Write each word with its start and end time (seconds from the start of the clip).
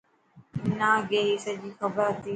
منان 0.65 0.91
اگي 0.99 1.19
هي 1.27 1.35
سڄي 1.45 1.69
کبر 1.79 2.07
هتي. 2.13 2.29